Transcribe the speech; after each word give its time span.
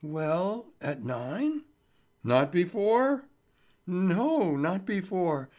"Well—at 0.03 1.03
nine?" 1.03 1.61
"Not 2.23 2.51
before?" 2.51 3.25
"No, 3.85 4.55
not 4.55 4.83
before. 4.83 5.49